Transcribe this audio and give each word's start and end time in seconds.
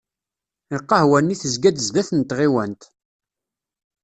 Lqahwa-nni 0.79 1.35
tezga-d 1.41 1.77
sdat 1.87 2.09
n 2.13 2.21
tɣiwant. 2.29 2.81